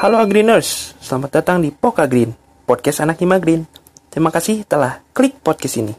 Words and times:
Halo 0.00 0.16
Agriners, 0.16 0.96
selamat 0.96 1.28
datang 1.28 1.60
di 1.60 1.68
Poka 1.68 2.08
Green, 2.08 2.32
podcast 2.64 3.04
anak 3.04 3.20
Hima 3.20 3.36
Green. 3.36 3.68
Terima 4.08 4.32
kasih 4.32 4.64
telah 4.64 5.04
klik 5.12 5.44
podcast 5.44 5.76
ini. 5.76 5.92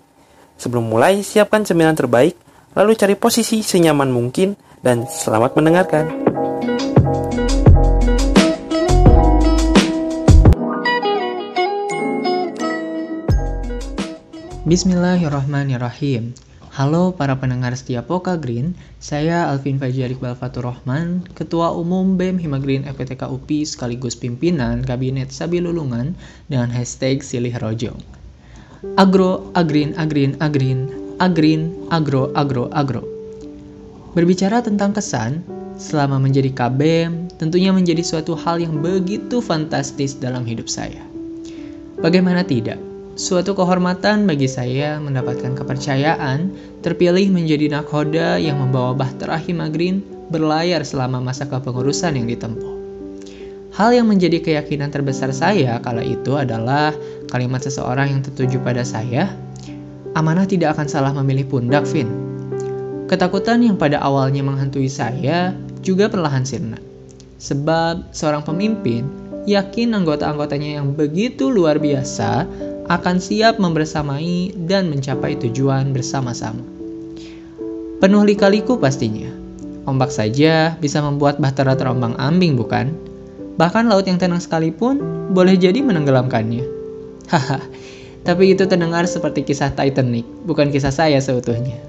Sebelum 0.58 0.90
mulai, 0.90 1.22
siapkan 1.22 1.62
cemilan 1.62 1.94
terbaik, 1.94 2.34
lalu 2.74 2.98
cari 2.98 3.14
posisi 3.14 3.62
senyaman 3.62 4.10
mungkin, 4.10 4.58
dan 4.82 5.06
selamat 5.06 5.54
mendengarkan. 5.54 6.10
Bismillahirrahmanirrahim. 14.66 16.34
Halo 16.72 17.12
para 17.12 17.36
pendengar 17.36 17.76
setia 17.76 18.00
Poka 18.00 18.40
Green, 18.40 18.80
saya 18.96 19.52
Alvin 19.52 19.76
Fajar 19.76 20.08
Iqbal 20.08 20.40
Fatur 20.40 20.72
Rahman, 20.72 21.20
Ketua 21.36 21.76
Umum 21.76 22.16
BEM 22.16 22.40
Himagreen 22.40 22.88
FPTK 22.88 23.28
UPI 23.28 23.68
sekaligus 23.68 24.16
pimpinan 24.16 24.80
Kabinet 24.80 25.36
Sabilulungan 25.36 26.16
dengan 26.48 26.72
hashtag 26.72 27.28
Silih 27.28 27.60
Rojong. 27.60 28.00
Agro, 28.96 29.52
agrin, 29.52 29.92
agrin, 30.00 30.40
agrin, 30.40 30.88
agrin, 31.20 31.76
agro, 31.92 32.32
agro, 32.40 32.72
agro. 32.72 33.04
Berbicara 34.16 34.64
tentang 34.64 34.96
kesan, 34.96 35.44
selama 35.76 36.24
menjadi 36.24 36.56
KBM 36.56 37.36
tentunya 37.36 37.76
menjadi 37.76 38.00
suatu 38.00 38.32
hal 38.32 38.64
yang 38.64 38.80
begitu 38.80 39.44
fantastis 39.44 40.16
dalam 40.16 40.48
hidup 40.48 40.72
saya. 40.72 41.04
Bagaimana 42.00 42.48
tidak? 42.48 42.91
Suatu 43.22 43.54
kehormatan 43.54 44.26
bagi 44.26 44.50
saya 44.50 44.98
mendapatkan 44.98 45.54
kepercayaan 45.54 46.50
terpilih 46.82 47.30
menjadi 47.30 47.70
nakhoda 47.70 48.42
yang 48.42 48.58
membawa 48.58 48.98
Bahtera 48.98 49.38
Himagrin 49.38 50.02
berlayar 50.34 50.82
selama 50.82 51.22
masa 51.22 51.46
kepengurusan 51.46 52.18
yang 52.18 52.26
ditempuh. 52.26 52.74
Hal 53.78 53.94
yang 53.94 54.10
menjadi 54.10 54.42
keyakinan 54.42 54.90
terbesar 54.90 55.30
saya 55.38 55.78
kala 55.86 56.02
itu 56.02 56.34
adalah 56.34 56.98
kalimat 57.30 57.62
seseorang 57.62 58.10
yang 58.10 58.26
tertuju 58.26 58.58
pada 58.66 58.82
saya, 58.82 59.30
amanah 60.18 60.50
tidak 60.50 60.74
akan 60.74 60.90
salah 60.90 61.14
memilih 61.14 61.46
pundak, 61.46 61.86
Vin. 61.94 62.10
Ketakutan 63.06 63.62
yang 63.62 63.78
pada 63.78 64.02
awalnya 64.02 64.42
menghantui 64.42 64.90
saya 64.90 65.54
juga 65.86 66.10
perlahan 66.10 66.42
sirna. 66.42 66.82
Sebab 67.38 68.18
seorang 68.18 68.42
pemimpin 68.42 69.06
yakin 69.46 69.94
anggota-anggotanya 69.94 70.82
yang 70.82 70.94
begitu 70.98 71.54
luar 71.54 71.78
biasa 71.78 72.50
akan 72.92 73.24
siap 73.24 73.56
membersamai 73.56 74.52
dan 74.68 74.92
mencapai 74.92 75.40
tujuan 75.40 75.96
bersama-sama. 75.96 76.60
Penuh 78.04 78.28
lika-liku 78.28 78.76
pastinya. 78.76 79.32
Ombak 79.88 80.12
saja 80.12 80.76
bisa 80.76 81.00
membuat 81.00 81.40
bahtera 81.40 81.80
terombang-ambing, 81.80 82.60
bukan? 82.60 82.92
Bahkan 83.56 83.88
laut 83.88 84.04
yang 84.12 84.20
tenang 84.20 84.44
sekalipun 84.44 85.00
boleh 85.32 85.56
jadi 85.56 85.80
menenggelamkannya. 85.80 86.68
Haha, 87.32 87.64
tapi 88.28 88.52
itu 88.52 88.68
terdengar 88.68 89.08
seperti 89.08 89.48
kisah 89.48 89.72
Titanic, 89.72 90.28
bukan 90.44 90.68
kisah 90.68 90.92
saya 90.92 91.24
seutuhnya. 91.24 91.80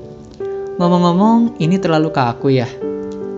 Ngomong-ngomong, 0.79 1.59
ini 1.59 1.83
terlalu 1.83 2.15
kaku 2.15 2.63
ya. 2.63 2.71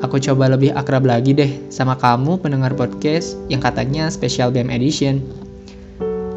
Aku 0.04 0.20
coba 0.20 0.52
lebih 0.52 0.76
akrab 0.76 1.08
lagi 1.08 1.32
deh 1.32 1.48
sama 1.72 1.96
kamu 1.96 2.36
pendengar 2.44 2.76
podcast 2.76 3.40
yang 3.48 3.64
katanya 3.64 4.12
special 4.12 4.52
BM 4.52 4.68
edition. 4.68 5.44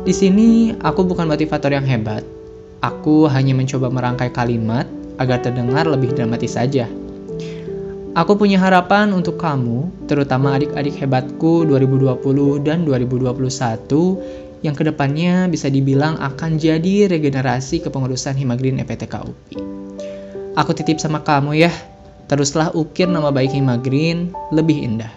Di 0.08 0.16
sini, 0.16 0.72
aku 0.72 1.04
bukan 1.04 1.28
motivator 1.28 1.68
yang 1.68 1.84
hebat. 1.84 2.24
Aku 2.80 3.28
hanya 3.28 3.52
mencoba 3.52 3.92
merangkai 3.92 4.32
kalimat 4.32 4.88
agar 5.20 5.44
terdengar 5.44 5.84
lebih 5.84 6.16
dramatis 6.16 6.56
saja. 6.56 6.88
Aku 8.16 8.40
punya 8.40 8.56
harapan 8.56 9.12
untuk 9.12 9.36
kamu, 9.36 10.08
terutama 10.08 10.56
adik-adik 10.56 10.96
hebatku 10.96 11.68
2020 11.68 12.24
dan 12.64 12.88
2021 12.88 14.64
yang 14.64 14.80
ke 14.80 14.88
depannya 14.88 15.52
bisa 15.52 15.68
dibilang 15.68 16.16
akan 16.24 16.56
jadi 16.56 17.12
regenerasi 17.12 17.84
kepengurusan 17.84 18.40
Himagrin 18.40 18.80
EPTK 18.80 19.12
UPI. 19.12 19.60
Aku 20.56 20.72
titip 20.72 21.04
sama 21.04 21.20
kamu 21.20 21.68
ya, 21.68 21.72
teruslah 22.32 22.72
ukir 22.72 23.12
nama 23.12 23.28
baik 23.28 23.52
Himagrin 23.52 24.32
lebih 24.56 24.88
indah. 24.88 25.12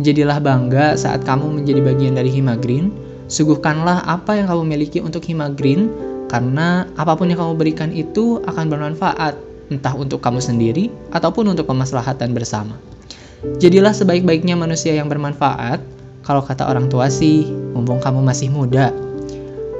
Jadilah 0.00 0.40
bangga 0.40 0.96
saat 0.96 1.20
kamu 1.20 1.60
menjadi 1.60 1.84
bagian 1.84 2.16
dari 2.16 2.32
Himagrin, 2.32 3.05
Suguhkanlah 3.26 4.06
apa 4.06 4.38
yang 4.38 4.46
kamu 4.46 4.62
miliki 4.62 4.98
untuk 5.02 5.26
Himagrin, 5.26 5.90
karena 6.30 6.86
apa 6.94 7.18
pun 7.18 7.30
yang 7.30 7.42
kamu 7.42 7.54
berikan 7.58 7.90
itu 7.90 8.42
akan 8.46 8.70
bermanfaat, 8.70 9.34
entah 9.70 9.94
untuk 9.98 10.22
kamu 10.22 10.38
sendiri 10.38 10.94
ataupun 11.10 11.50
untuk 11.50 11.66
kemaslahatan 11.66 12.30
bersama. 12.30 12.78
Jadilah 13.58 13.94
sebaik-baiknya 13.94 14.54
manusia 14.54 14.94
yang 14.94 15.10
bermanfaat, 15.10 15.82
kalau 16.26 16.42
kata 16.42 16.66
orang 16.66 16.90
tua 16.90 17.06
sih, 17.06 17.46
mumpung 17.74 18.02
kamu 18.02 18.22
masih 18.22 18.50
muda. 18.50 18.90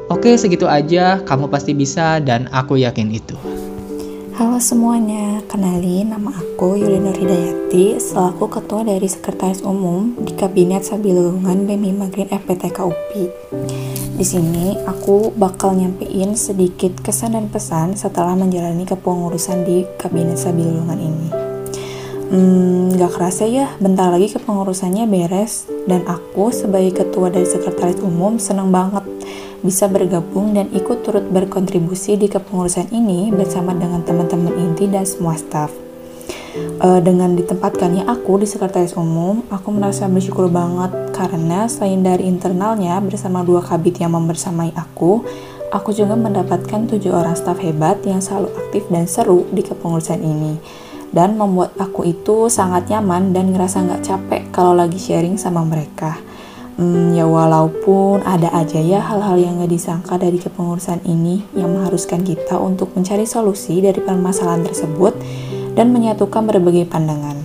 Oke, 0.07 0.39
segitu 0.39 0.71
aja, 0.71 1.19
kamu 1.27 1.51
pasti 1.51 1.75
bisa 1.75 2.23
dan 2.23 2.47
aku 2.55 2.79
yakin 2.79 3.11
itu. 3.11 3.35
Halo 4.37 4.61
semuanya, 4.61 5.41
kenalin 5.49 6.13
nama 6.13 6.29
aku 6.29 6.77
Yuli 6.77 7.01
Nur 7.01 7.17
Hidayati 7.17 7.97
selaku 7.97 8.53
Ketua 8.53 8.85
dari 8.85 9.09
Sekretaris 9.09 9.65
Umum 9.65 10.13
di 10.21 10.37
Kabinet 10.37 10.85
Sabilulungan 10.85 11.65
BEM 11.65 11.81
Himagrin 11.89 12.29
FPTK 12.29 12.85
UPI. 12.85 13.25
Di 14.13 14.25
sini 14.29 14.77
aku 14.85 15.33
bakal 15.33 15.81
nyampein 15.81 16.37
sedikit 16.37 17.01
kesan 17.01 17.33
dan 17.33 17.49
pesan 17.49 17.97
setelah 17.97 18.37
menjalani 18.37 18.85
kepengurusan 18.85 19.65
di 19.65 19.89
Kabinet 19.97 20.37
Sabilulungan 20.37 21.01
ini. 21.01 21.29
Hmm, 22.29 22.93
gak 22.93 23.17
kerasa 23.17 23.49
ya, 23.49 23.73
bentar 23.81 24.13
lagi 24.13 24.29
kepengurusannya 24.37 25.09
beres 25.09 25.65
dan 25.89 26.05
aku 26.05 26.53
sebagai 26.53 26.93
Ketua 26.93 27.33
dari 27.33 27.49
Sekretaris 27.49 28.05
Umum 28.05 28.37
senang 28.37 28.69
banget 28.69 29.16
bisa 29.63 29.89
bergabung 29.89 30.53
dan 30.53 30.69
ikut 30.73 31.05
turut 31.07 31.25
berkontribusi 31.29 32.19
di 32.21 32.29
kepengurusan 32.29 32.93
ini 32.93 33.33
bersama 33.33 33.73
dengan 33.73 34.05
teman-teman 34.05 34.53
inti 34.57 34.89
dan 34.91 35.05
semua 35.09 35.37
staf. 35.37 35.73
Uh, 36.81 37.01
dengan 37.05 37.37
ditempatkannya 37.37 38.09
aku 38.09 38.41
di 38.41 38.49
sekretaris 38.49 38.97
umum, 38.97 39.45
aku 39.53 39.69
merasa 39.73 40.09
bersyukur 40.09 40.49
banget 40.49 40.93
karena 41.13 41.69
selain 41.69 42.01
dari 42.01 42.25
internalnya 42.25 42.97
bersama 43.05 43.45
dua 43.45 43.61
kabit 43.61 44.01
yang 44.01 44.17
membersamai 44.17 44.73
aku, 44.73 45.21
aku 45.69 45.93
juga 45.93 46.17
mendapatkan 46.17 46.89
tujuh 46.89 47.13
orang 47.13 47.37
staf 47.37 47.61
hebat 47.61 48.01
yang 48.09 48.25
selalu 48.25 48.49
aktif 48.57 48.89
dan 48.89 49.05
seru 49.05 49.45
di 49.53 49.61
kepengurusan 49.61 50.21
ini 50.25 50.57
dan 51.15 51.39
membuat 51.39 51.73
aku 51.79 52.09
itu 52.09 52.53
sangat 52.53 52.91
nyaman 52.91 53.31
dan 53.31 53.55
ngerasa 53.55 53.85
nggak 53.85 54.03
capek 54.05 54.43
kalau 54.51 54.77
lagi 54.77 54.99
sharing 54.99 55.39
sama 55.39 55.63
mereka. 55.63 56.19
Hmm, 56.77 57.17
ya 57.17 57.25
walaupun 57.25 58.21
ada 58.21 58.53
aja 58.53 58.77
ya 58.77 59.01
hal-hal 59.01 59.41
yang 59.41 59.65
gak 59.65 59.73
disangka 59.73 60.21
dari 60.21 60.37
kepengurusan 60.37 61.09
ini 61.09 61.41
yang 61.57 61.73
mengharuskan 61.73 62.21
kita 62.21 62.61
untuk 62.61 62.93
mencari 62.93 63.25
solusi 63.25 63.81
dari 63.81 63.97
permasalahan 64.05 64.61
tersebut 64.61 65.17
dan 65.73 65.89
menyatukan 65.89 66.45
berbagai 66.45 66.85
pandangan. 66.85 67.41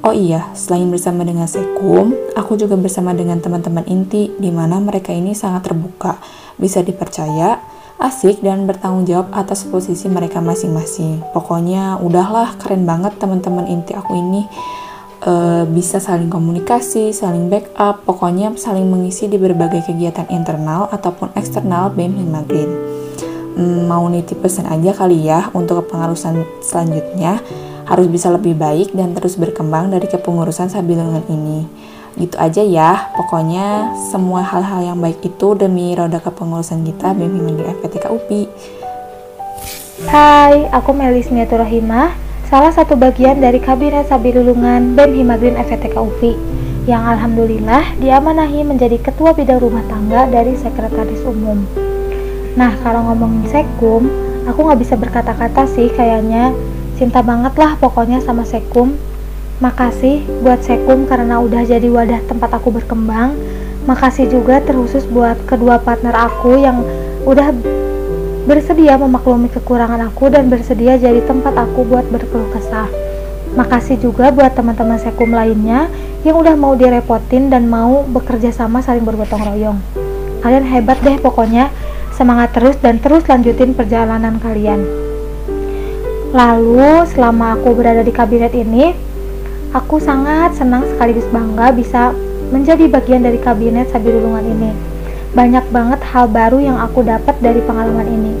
Oh 0.00 0.16
iya, 0.16 0.48
selain 0.56 0.88
bersama 0.88 1.28
dengan 1.28 1.44
Sekum, 1.44 2.16
aku 2.32 2.56
juga 2.56 2.80
bersama 2.80 3.12
dengan 3.12 3.44
teman-teman 3.44 3.84
inti 3.84 4.32
di 4.40 4.48
mana 4.48 4.80
mereka 4.80 5.12
ini 5.12 5.36
sangat 5.36 5.68
terbuka, 5.68 6.16
bisa 6.56 6.80
dipercaya, 6.80 7.60
asik 8.00 8.40
dan 8.40 8.64
bertanggung 8.64 9.04
jawab 9.04 9.28
atas 9.36 9.68
posisi 9.68 10.08
mereka 10.08 10.40
masing-masing. 10.40 11.20
Pokoknya 11.36 12.00
udahlah 12.00 12.56
keren 12.56 12.88
banget 12.88 13.20
teman-teman 13.20 13.68
inti 13.68 13.92
aku 13.92 14.16
ini 14.16 14.48
e, 15.22 15.32
bisa 15.70 15.98
saling 15.98 16.30
komunikasi, 16.30 17.10
saling 17.10 17.50
backup, 17.50 18.06
pokoknya 18.06 18.54
saling 18.54 18.86
mengisi 18.86 19.26
di 19.26 19.36
berbagai 19.40 19.86
kegiatan 19.86 20.26
internal 20.30 20.86
ataupun 20.90 21.34
eksternal 21.34 21.90
BEM 21.94 22.14
Hima 22.18 22.42
Green. 22.46 22.70
Hmm, 23.58 23.90
mau 23.90 24.06
nitip 24.06 24.38
pesan 24.38 24.70
aja 24.70 24.94
kali 24.94 25.26
ya 25.26 25.50
untuk 25.50 25.82
kepengurusan 25.82 26.46
selanjutnya 26.62 27.42
harus 27.90 28.06
bisa 28.06 28.30
lebih 28.30 28.54
baik 28.54 28.94
dan 28.94 29.16
terus 29.16 29.34
berkembang 29.34 29.90
dari 29.90 30.06
kepengurusan 30.06 30.70
sabilungan 30.70 31.24
ini. 31.26 31.66
Gitu 32.18 32.34
aja 32.38 32.62
ya, 32.62 33.10
pokoknya 33.14 33.94
semua 34.10 34.42
hal-hal 34.42 34.94
yang 34.94 34.98
baik 34.98 35.22
itu 35.22 35.54
demi 35.58 35.94
roda 35.94 36.22
kepengurusan 36.22 36.86
kita 36.86 37.14
BEM 37.18 37.32
Hima 37.34 37.52
Green 37.58 37.70
FPTK 37.78 38.04
UPI. 38.14 38.44
Hai, 40.06 40.70
aku 40.70 40.94
Melis 40.94 41.26
Miaturahimah 41.26 42.27
salah 42.48 42.72
satu 42.72 42.96
bagian 42.96 43.44
dari 43.44 43.60
Kabinet 43.60 44.08
Sabilulungan 44.08 44.96
BEM 44.96 45.20
Himagrin 45.20 45.60
FETK 45.60 46.00
UPI 46.00 46.32
yang 46.88 47.04
alhamdulillah 47.04 47.92
diamanahi 48.00 48.64
menjadi 48.64 48.96
Ketua 49.04 49.36
Bidang 49.36 49.60
Rumah 49.60 49.84
Tangga 49.84 50.24
dari 50.32 50.56
Sekretaris 50.56 51.20
Umum. 51.28 51.68
Nah, 52.56 52.72
kalau 52.80 53.04
ngomongin 53.12 53.44
Sekum, 53.52 54.08
aku 54.48 54.64
nggak 54.64 54.80
bisa 54.80 54.96
berkata-kata 54.96 55.68
sih 55.68 55.92
kayaknya. 55.92 56.56
Cinta 56.96 57.20
banget 57.20 57.52
lah 57.60 57.76
pokoknya 57.76 58.24
sama 58.24 58.48
Sekum. 58.48 58.96
Makasih 59.60 60.24
buat 60.40 60.64
Sekum 60.64 61.04
karena 61.04 61.44
udah 61.44 61.68
jadi 61.68 61.92
wadah 61.92 62.24
tempat 62.32 62.48
aku 62.56 62.72
berkembang. 62.72 63.36
Makasih 63.84 64.24
juga 64.24 64.64
terkhusus 64.64 65.04
buat 65.04 65.36
kedua 65.44 65.84
partner 65.84 66.16
aku 66.16 66.56
yang 66.56 66.80
udah 67.28 67.52
bersedia 68.48 68.96
memaklumi 68.96 69.52
kekurangan 69.52 70.08
aku 70.08 70.32
dan 70.32 70.48
bersedia 70.48 70.96
jadi 70.96 71.20
tempat 71.28 71.52
aku 71.52 71.84
buat 71.84 72.08
berkeluh 72.08 72.48
kesah. 72.48 72.88
Makasih 73.52 74.00
juga 74.00 74.32
buat 74.32 74.56
teman-teman 74.56 74.96
sekum 74.96 75.36
lainnya 75.36 75.92
yang 76.24 76.40
udah 76.40 76.56
mau 76.56 76.72
direpotin 76.72 77.52
dan 77.52 77.68
mau 77.68 78.08
bekerja 78.08 78.48
sama 78.48 78.80
saling 78.80 79.04
bergotong 79.04 79.44
royong. 79.44 79.78
Kalian 80.40 80.64
hebat 80.64 80.96
deh 81.04 81.20
pokoknya. 81.20 81.68
Semangat 82.16 82.50
terus 82.56 82.74
dan 82.80 82.98
terus 82.98 83.22
lanjutin 83.28 83.76
perjalanan 83.76 84.40
kalian. 84.42 84.82
Lalu 86.34 87.06
selama 87.14 87.54
aku 87.54 87.78
berada 87.78 88.02
di 88.02 88.10
kabinet 88.10 88.50
ini, 88.58 88.90
aku 89.70 90.02
sangat 90.02 90.58
senang 90.58 90.82
sekaligus 90.88 91.28
bangga 91.30 91.70
bisa 91.70 92.10
menjadi 92.50 92.90
bagian 92.90 93.22
dari 93.22 93.38
kabinet 93.38 93.92
Sabilulungan 93.94 94.44
ini. 94.50 94.97
Banyak 95.38 95.70
banget 95.70 96.02
hal 96.10 96.26
baru 96.26 96.58
yang 96.58 96.82
aku 96.82 97.06
dapat 97.06 97.38
dari 97.38 97.62
pengalaman 97.62 98.10
ini. 98.10 98.34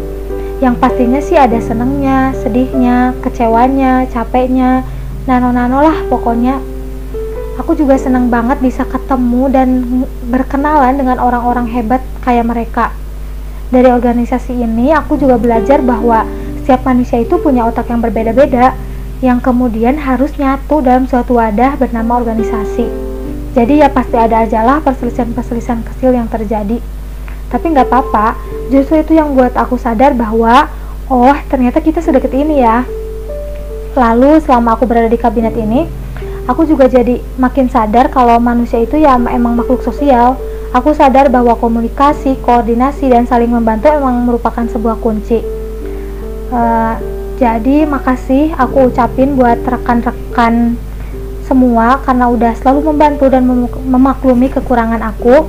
Yang 0.58 0.74
pastinya 0.82 1.22
sih 1.22 1.38
ada 1.38 1.54
senangnya, 1.62 2.34
sedihnya, 2.42 3.14
kecewanya, 3.22 4.10
capeknya, 4.10 4.82
nano-nano 5.30 5.78
lah 5.78 5.94
pokoknya. 6.10 6.58
Aku 7.62 7.78
juga 7.78 7.94
senang 8.02 8.26
banget 8.26 8.58
bisa 8.58 8.82
ketemu 8.82 9.46
dan 9.46 9.68
berkenalan 10.26 10.98
dengan 10.98 11.22
orang-orang 11.22 11.70
hebat 11.70 12.02
kayak 12.26 12.50
mereka. 12.50 12.90
Dari 13.70 13.94
organisasi 13.94 14.58
ini, 14.58 14.90
aku 14.90 15.22
juga 15.22 15.38
belajar 15.38 15.78
bahwa 15.78 16.26
setiap 16.66 16.82
manusia 16.82 17.22
itu 17.22 17.38
punya 17.38 17.62
otak 17.62 17.94
yang 17.94 18.02
berbeda-beda, 18.02 18.74
yang 19.22 19.38
kemudian 19.38 19.94
harus 20.02 20.34
nyatu 20.34 20.82
dalam 20.82 21.06
suatu 21.06 21.38
wadah 21.38 21.78
bernama 21.78 22.18
organisasi. 22.18 23.07
Jadi 23.56 23.80
ya 23.80 23.88
pasti 23.88 24.16
ada 24.16 24.44
aja 24.44 24.60
lah 24.62 24.78
perselisihan-perselisihan 24.84 25.80
kecil 25.82 26.12
yang 26.12 26.28
terjadi. 26.28 26.78
Tapi 27.48 27.64
nggak 27.72 27.88
apa-apa, 27.88 28.36
justru 28.68 29.00
itu 29.00 29.16
yang 29.16 29.32
buat 29.32 29.56
aku 29.56 29.80
sadar 29.80 30.12
bahwa, 30.12 30.68
oh 31.08 31.36
ternyata 31.48 31.80
kita 31.80 32.04
sedekat 32.04 32.32
ini 32.36 32.60
ya. 32.60 32.84
Lalu 33.96 34.38
selama 34.44 34.76
aku 34.76 34.84
berada 34.84 35.08
di 35.08 35.16
kabinet 35.16 35.56
ini, 35.56 35.88
aku 36.44 36.68
juga 36.68 36.86
jadi 36.86 37.24
makin 37.40 37.72
sadar 37.72 38.12
kalau 38.12 38.36
manusia 38.36 38.84
itu 38.84 39.00
ya 39.00 39.16
emang 39.16 39.56
makhluk 39.56 39.80
sosial. 39.80 40.36
Aku 40.76 40.92
sadar 40.92 41.32
bahwa 41.32 41.56
komunikasi, 41.56 42.36
koordinasi, 42.44 43.08
dan 43.08 43.24
saling 43.24 43.48
membantu 43.48 43.88
emang 43.88 44.28
merupakan 44.28 44.68
sebuah 44.68 45.00
kunci. 45.00 45.40
Uh, 46.52 47.00
jadi 47.40 47.88
makasih 47.88 48.52
aku 48.60 48.92
ucapin 48.92 49.32
buat 49.40 49.56
rekan-rekan 49.64 50.76
semua 51.48 52.04
karena 52.04 52.28
udah 52.28 52.52
selalu 52.60 52.92
membantu 52.92 53.32
dan 53.32 53.48
mem 53.48 53.64
memaklumi 53.88 54.52
kekurangan 54.52 55.00
aku. 55.00 55.48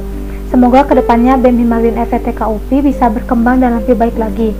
Semoga 0.49 0.87
ke 0.87 0.97
depannya 0.97 1.37
BEM 1.37 1.61
Himaglin 1.61 1.99
FETK 1.99 2.41
UPI 2.41 2.89
bisa 2.89 3.11
berkembang 3.11 3.61
dan 3.61 3.77
lebih 3.77 3.93
baik 3.99 4.17
lagi. 4.17 4.55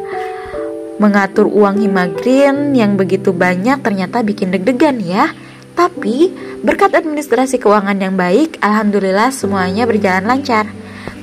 Mengatur 1.01 1.49
uang 1.49 1.83
himagrin 1.83 2.71
yang 2.77 2.95
begitu 2.95 3.35
banyak 3.35 3.81
ternyata 3.81 4.23
bikin 4.23 4.53
deg-degan 4.53 5.03
ya 5.03 5.33
tapi 5.83 6.31
berkat 6.63 6.95
administrasi 6.95 7.59
keuangan 7.59 7.99
yang 7.99 8.15
baik 8.15 8.55
alhamdulillah 8.63 9.35
semuanya 9.35 9.83
berjalan 9.83 10.23
lancar 10.23 10.71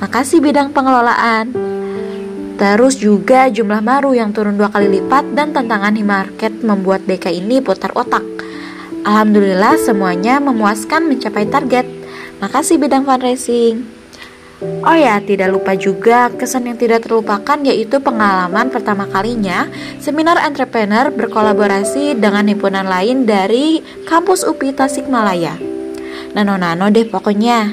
makasih 0.05 0.45
bidang 0.45 0.77
pengelolaan 0.77 1.71
Terus 2.61 3.01
juga 3.01 3.49
jumlah 3.49 3.81
baru 3.81 4.13
yang 4.13 4.37
turun 4.37 4.61
dua 4.61 4.69
kali 4.69 5.01
lipat 5.01 5.33
dan 5.33 5.57
tantangan 5.57 5.97
di 5.97 6.05
market 6.05 6.53
membuat 6.61 7.09
DK 7.09 7.41
ini 7.41 7.57
putar 7.65 7.89
otak. 7.97 8.21
Alhamdulillah 9.01 9.81
semuanya 9.81 10.45
memuaskan 10.45 11.09
mencapai 11.09 11.49
target. 11.49 11.89
Makasih 12.45 12.77
bidang 12.77 13.09
fundraising. 13.09 14.00
Oh 14.61 14.93
ya, 14.93 15.17
tidak 15.25 15.49
lupa 15.57 15.73
juga 15.73 16.29
kesan 16.29 16.69
yang 16.69 16.77
tidak 16.77 17.09
terlupakan 17.09 17.57
yaitu 17.65 17.97
pengalaman 17.97 18.69
pertama 18.69 19.09
kalinya 19.09 19.73
seminar 19.97 20.37
entrepreneur 20.37 21.09
berkolaborasi 21.09 22.21
dengan 22.21 22.45
himpunan 22.45 22.85
lain 22.85 23.25
dari 23.25 23.81
kampus 24.05 24.45
UPI 24.45 24.77
Tasikmalaya. 24.77 25.57
Nano-nano 26.37 26.93
deh 26.93 27.09
pokoknya. 27.09 27.73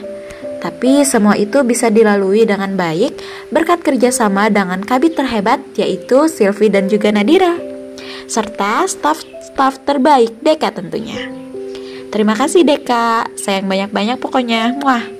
Tapi 0.57 1.05
semua 1.05 1.37
itu 1.37 1.61
bisa 1.61 1.91
dilalui 1.91 2.47
dengan 2.47 2.73
baik 2.73 3.19
berkat 3.53 3.83
kerjasama 3.83 4.49
dengan 4.49 4.81
kabit 4.81 5.13
terhebat 5.13 5.61
yaitu 5.77 6.25
Sylvie 6.31 6.73
dan 6.73 6.89
juga 6.89 7.13
Nadira 7.13 7.55
serta 8.27 8.83
staf-staf 8.89 9.83
terbaik 9.87 10.39
Deka 10.43 10.71
tentunya. 10.75 11.29
Terima 12.11 12.33
kasih 12.33 12.63
Deka, 12.63 13.27
sayang 13.35 13.67
banyak-banyak 13.67 14.17
pokoknya. 14.19 14.79
Wah. 14.83 15.16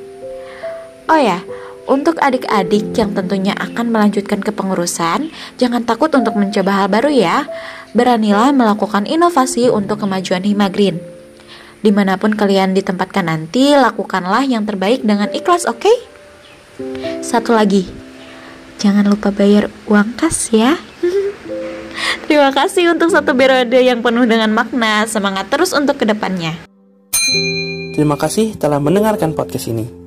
Oh 1.08 1.16
ya, 1.16 1.40
untuk 1.88 2.20
adik-adik 2.20 2.92
yang 3.00 3.16
tentunya 3.16 3.56
akan 3.56 3.96
melanjutkan 3.96 4.44
kepengurusan, 4.44 5.32
jangan 5.56 5.88
takut 5.88 6.12
untuk 6.12 6.36
mencoba 6.36 6.84
hal 6.84 6.88
baru 6.92 7.08
ya. 7.08 7.48
Beranilah 7.96 8.52
melakukan 8.52 9.08
inovasi 9.08 9.72
untuk 9.72 10.04
kemajuan 10.04 10.44
Himagreen. 10.44 11.00
Di 11.80 11.96
mana 11.96 12.20
pun 12.20 12.36
kalian 12.36 12.76
ditempatkan 12.76 13.32
nanti, 13.32 13.72
lakukanlah 13.72 14.44
yang 14.44 14.68
terbaik 14.68 15.08
dengan 15.08 15.32
ikhlas, 15.32 15.64
oke? 15.64 15.88
Okay? 15.88 15.98
Satu 17.24 17.56
lagi, 17.56 17.88
jangan 18.84 19.08
lupa 19.08 19.32
bayar 19.32 19.72
uang 19.88 20.20
kas 20.20 20.52
ya. 20.52 20.76
Terima 22.28 22.52
kasih 22.52 22.92
untuk 22.92 23.16
satu 23.16 23.32
periode 23.32 23.80
yang 23.80 24.04
penuh 24.04 24.28
dengan 24.28 24.52
makna. 24.52 25.08
Semangat 25.08 25.48
terus 25.48 25.72
untuk 25.72 25.96
ke 25.96 26.04
depannya. 26.04 26.60
Terima 27.96 28.20
kasih 28.20 28.60
telah 28.60 28.84
mendengarkan 28.84 29.32
podcast 29.32 29.72
ini. 29.72 30.07